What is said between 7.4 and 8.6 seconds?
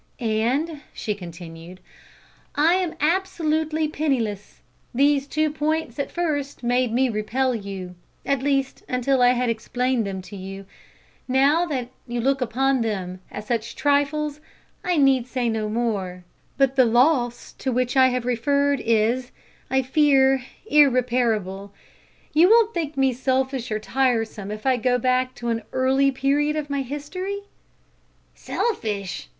you at